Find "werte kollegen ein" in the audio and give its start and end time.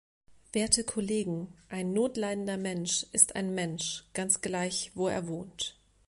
0.51-1.93